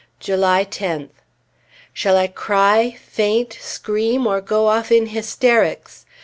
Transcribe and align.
July 0.19 0.65
10th. 0.65 1.11
Shall 1.93 2.17
I 2.17 2.25
cry, 2.25 2.97
faint, 2.99 3.55
scream, 3.61 4.25
or 4.25 4.41
go 4.41 4.67
off 4.69 4.91
in 4.91 5.05
hysterics? 5.05 6.07